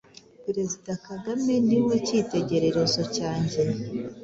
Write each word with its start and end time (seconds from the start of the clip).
Perezida 0.45 0.91
Kagame 1.05 1.53
niwe 1.67 1.95
cyitegererezo 2.05 3.01
cyanjye 3.15 3.61